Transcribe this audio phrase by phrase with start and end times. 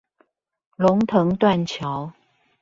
[0.77, 2.13] 龍騰斷橋